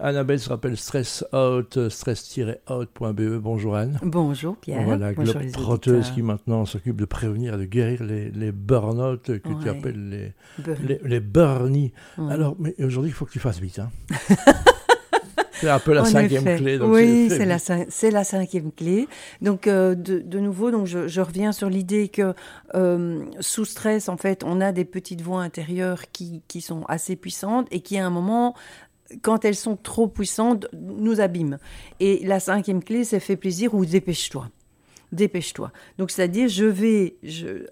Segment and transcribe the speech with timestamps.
[0.00, 3.38] Annabelle se rappelle Stress Out, stress-out.be.
[3.38, 3.98] Bonjour Anne.
[4.02, 4.82] Bonjour Pierre.
[4.84, 9.22] Voilà, Bonjour les trotteuse qui maintenant s'occupe de prévenir et de guérir les, les burn-out
[9.40, 10.78] que tu appelles les, Burn.
[10.86, 11.92] les, les burnies.
[12.16, 12.32] Ouais.
[12.32, 13.78] Alors, mais aujourd'hui, il faut que tu fasses vite.
[13.80, 13.90] Hein.
[15.52, 16.56] c'est un peu la En cinquième effet.
[16.62, 16.78] clé.
[16.78, 19.08] donc oui, c'est- la, c'est la cinquième clé.
[19.42, 22.32] Donc, euh, de, de nouveau, donc je, je reviens sur l'idée que
[22.74, 27.16] euh, sous stress, en fait, on a des petites voix intérieures qui, qui sont assez
[27.16, 28.54] puissantes et qui, à un moment,
[29.22, 31.58] quand elles sont trop puissantes, nous abîment.
[32.00, 34.48] Et la cinquième clé, c'est fait plaisir ou dépêche-toi.
[35.12, 35.72] Dépêche-toi.
[35.96, 37.16] Donc, c'est-à-dire, je vais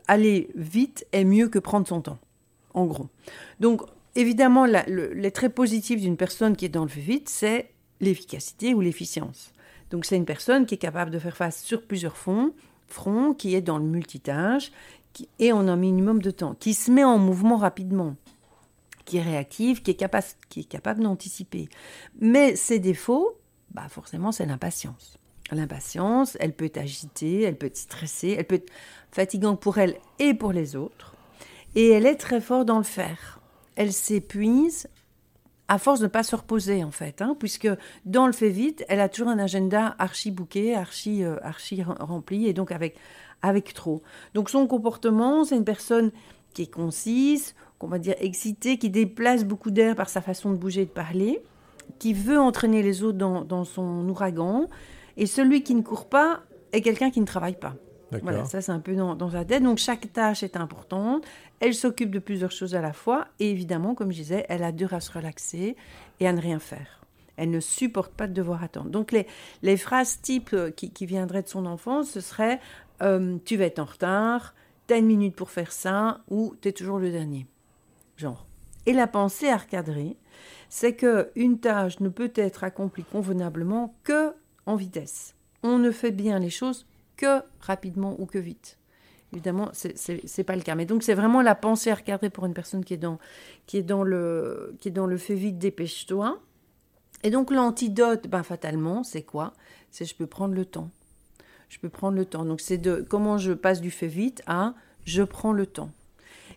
[0.09, 2.19] aller vite est mieux que prendre son temps,
[2.73, 3.09] en gros.
[3.61, 3.83] Donc,
[4.15, 9.53] évidemment, les traits positifs d'une personne qui est dans le vite, c'est l'efficacité ou l'efficience.
[9.91, 12.53] Donc, c'est une personne qui est capable de faire face sur plusieurs fronts,
[12.89, 14.73] fronts, qui est dans le multitâche,
[15.13, 18.16] qui, et en un minimum de temps, qui se met en mouvement rapidement,
[19.06, 20.06] qui est réactive, qui est,
[20.51, 21.70] qui est capable d'anticiper.
[22.20, 23.38] Mais ses défauts,
[23.70, 25.16] bah forcément, c'est l'impatience.
[25.52, 28.73] L'impatience, elle peut être agitée, elle peut être stressée, elle peut être
[29.13, 31.15] fatigante pour elle et pour les autres.
[31.74, 33.40] Et elle est très forte dans le faire.
[33.76, 34.88] Elle s'épuise
[35.68, 37.68] à force de ne pas se reposer, en fait, hein, puisque
[38.04, 41.96] dans le fait vite, elle a toujours un agenda archi bouqué, archi, euh, archi rem-
[42.01, 42.96] rempli, et donc avec,
[43.43, 44.02] avec trop.
[44.35, 46.13] Donc son comportement, c'est une personne
[46.54, 50.57] qui est concise, qu'on va dire excitée, qui déplace beaucoup d'air par sa façon de
[50.57, 51.43] bouger et de parler,
[51.99, 54.69] qui veut entraîner les autres dans, dans son ouragan,
[55.16, 56.41] et celui qui ne court pas
[56.73, 57.74] est quelqu'un qui ne travaille pas.
[58.23, 59.63] Voilà, ça c'est un peu dans, dans sa tête.
[59.63, 61.24] Donc chaque tâche est importante.
[61.60, 63.27] Elle s'occupe de plusieurs choses à la fois.
[63.41, 65.77] Et évidemment, comme je disais, elle a dur à se relaxer
[66.21, 67.00] et à ne rien faire.
[67.37, 68.91] Elle ne supporte pas de devoir attendre.
[68.91, 69.27] Donc les,
[69.62, 72.60] les phrases types euh, qui, qui viendraient de son enfance, ce serait
[73.03, 74.54] euh, Tu vas être en retard,
[74.87, 77.47] t'as une minute pour faire ça, ou t'es toujours le dernier.
[78.17, 78.47] Genre.
[78.87, 80.17] Et la pensée à recadrer,
[80.69, 84.33] c'est que une tâche ne peut être accomplie convenablement que
[84.65, 85.34] en vitesse.
[85.62, 86.87] On ne fait bien les choses
[87.17, 88.78] que rapidement ou que vite.
[89.33, 90.76] Évidemment, c'est- pas le cas.
[90.76, 93.19] Mais donc, c'est vraiment la pensée à recadrer pour une personne qui est dans,
[93.66, 96.38] qui est dans, le, qui est dans le fait vite, dépêche-toi.
[97.22, 99.53] Et donc, l'antidote, ben, fatalement, c'est quoi?
[99.91, 100.91] C'est je peux prendre le temps.
[101.69, 102.44] Je peux prendre le temps.
[102.44, 104.75] Donc, c'est de comment je passe du fait vite à
[105.05, 105.91] je prends le temps.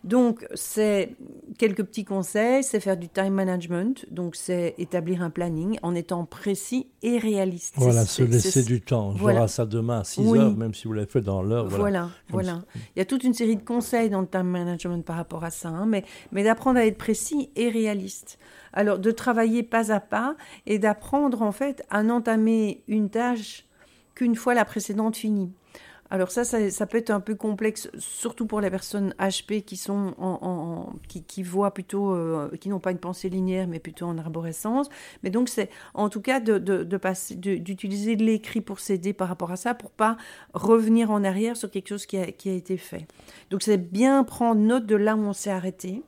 [0.03, 1.16] Donc, c'est
[1.59, 6.25] quelques petits conseils, c'est faire du time management, donc c'est établir un planning en étant
[6.25, 7.75] précis et réaliste.
[7.78, 9.14] Voilà, se laisser du temps.
[9.16, 9.47] Je voilà.
[9.47, 10.40] ça demain à 6 Oui.
[10.40, 11.68] heures, même si vous l'avez fait dans l'heure.
[11.68, 12.09] Voilà.
[12.30, 12.62] Voilà.
[12.96, 15.52] Il y a toute une série de conseils dans le time management par rapport à
[15.52, 18.40] ça, hein, mais, mais d'apprendre à être précis et réaliste.
[18.72, 23.66] Alors, de travailler pas à pas et d'apprendre en fait à n'entamer une tâche
[24.16, 25.52] qu'une fois la précédente finie.
[26.12, 30.16] Alors ça, ça, peut être un peu complexe, surtout pour les personnes HP qui sont
[30.18, 34.90] en, qui, voient plutôt, euh, qui n'ont pas une pensée linéaire, mais plutôt en arborescence.
[35.22, 39.75] Mais donc c'est, en tout cas, de, d'utiliser l'écrit pour s'aider par rapport à ça,
[39.75, 40.18] pour pas
[40.56, 43.06] revenir en arrière sur quelque chose qui a, qui a été fait.
[43.52, 46.02] Donc c'est bien prendre note de là où on s'est arrêté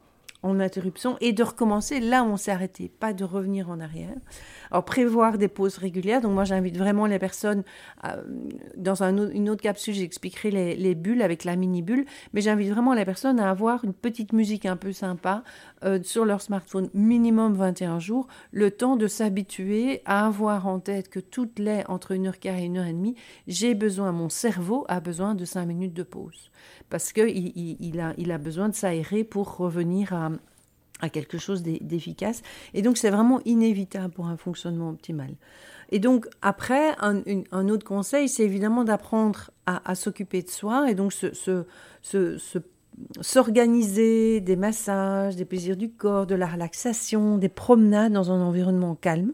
[0.44, 4.16] en interruption et de recommencer là où on s'est arrêté, pas de revenir en arrière.
[4.72, 6.22] Alors prévoir des pauses régulières.
[6.22, 7.64] Donc moi j'invite vraiment les personnes
[8.06, 8.24] euh,
[8.76, 12.94] dans une autre capsule, j'expliquerai les, les bulles avec la mini bulle, mais j'invite vraiment
[12.94, 15.44] les personnes à avoir une petite musique un peu sympa
[15.84, 21.10] euh, sur leur smartphone, minimum 21 jours, le temps de s'habituer à avoir en tête
[21.10, 23.16] que toutes les entre 1h15 et 1h30,
[23.48, 26.52] j'ai besoin, mon cerveau a besoin de 5 minutes de pause
[26.92, 30.31] parce qu'il il, il a, il a besoin de s'aérer pour revenir à,
[31.10, 32.42] quelque chose d'e- d'efficace.
[32.74, 35.36] Et donc, c'est vraiment inévitable pour un fonctionnement optimal.
[35.92, 41.12] Et donc, après, un, autre conseil, c'est évidemment d'apprendre à, s'occuper de soi et donc
[41.12, 41.66] se-
[43.22, 48.96] s'organiser des massages, des plaisirs du corps, de la relaxation, des promenades dans un environnement
[48.96, 49.34] calme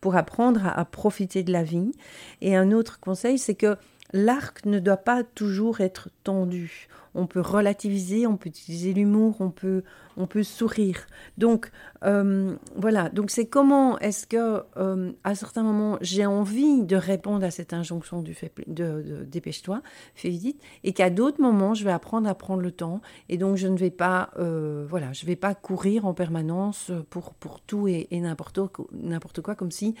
[0.00, 1.92] pour apprendre à, à profiter de la vie.
[2.40, 3.76] Et un autre conseil, c'est que
[4.12, 6.88] l'arc ne doit pas toujours être tendu.
[7.14, 9.82] On peut relativiser, on peut utiliser l'humour, on peut,
[10.16, 11.06] on peut sourire.
[11.38, 11.70] Donc
[12.04, 17.44] euh, voilà, donc c'est comment est-ce que euh, à certains moments j'ai envie de répondre
[17.44, 19.82] à cette injonction du fait de, dépêche-toi,
[20.14, 23.56] fais vite, et qu'à d'autres moments je vais apprendre à prendre le temps et donc
[23.56, 27.88] je ne vais pas euh, voilà, je vais pas courir en permanence pour pour tout
[27.88, 29.94] et, n'importe quoi, comme si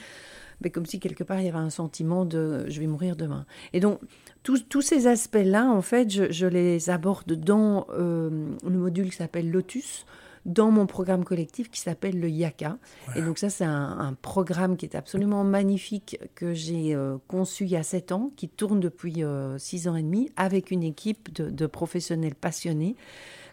[0.62, 3.46] mais comme si quelque part il y avait un sentiment de je vais mourir demain.
[3.72, 4.00] Et donc
[4.42, 8.30] tous, tous ces aspects-là, en fait, je, les dans euh,
[8.64, 10.06] le module qui s'appelle Lotus,
[10.46, 12.78] dans mon programme collectif qui s'appelle le Yaka.
[13.14, 17.64] Et donc ça, c'est un, un programme qui est absolument magnifique que j'ai euh, conçu
[17.64, 20.82] il y a sept ans, qui tourne depuis euh, six ans et demi, avec une
[20.82, 22.96] équipe de, de professionnels passionnés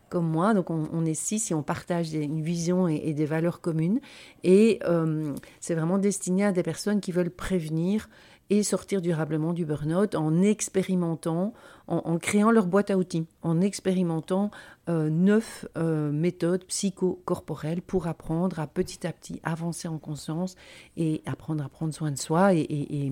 [0.10, 0.54] comme moi.
[0.54, 4.00] Donc on, est six et on partage une vision et, des valeurs communes.
[4.44, 8.10] Et euh, c'est vraiment destiné à des personnes qui veulent prévenir
[8.50, 11.54] et sortir durablement du burn-out en expérimentant,
[11.88, 14.52] en, créant leur boîte à outils, en expérimentant
[14.90, 20.56] euh, neuf euh, méthodes psychocorporelles pour apprendre à petit à petit avancer en conscience
[20.96, 23.12] et apprendre à prendre soin de soi et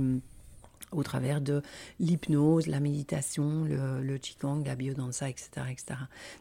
[0.96, 1.62] au travers de
[2.00, 5.50] l'hypnose, la méditation, le, le qigong, la biodanza, etc.
[5.72, 5.86] etc.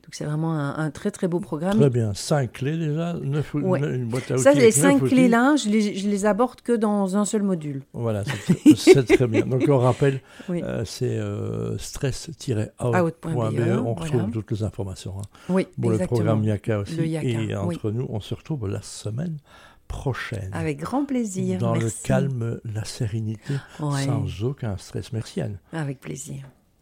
[0.02, 1.78] Donc c'est vraiment un, très très beau programme.
[1.78, 4.42] Très bien, cinq clés déjà, neuf, une boîte à outils.
[4.42, 7.82] Ça, les cinq clés-là, je les, je les aborde que dans un seul module.
[7.92, 8.24] Voilà,
[8.76, 9.46] c'est très bien.
[9.46, 10.20] Donc on rappelle,
[10.50, 15.14] euh, c'est euh, stress-out.be, on retrouve toutes les informations.
[15.18, 15.24] Hein.
[15.48, 17.00] Oui, bon, Le programme Yaka aussi.
[17.00, 19.38] Et entre nous, on se retrouve la semaine
[19.94, 20.50] prochaine.
[20.52, 21.58] Avec grand plaisir.
[21.58, 25.12] Dans le calme, la sérénité, sans aucun stress.
[25.12, 25.58] Merci Anne.
[25.72, 26.44] Avec plaisir.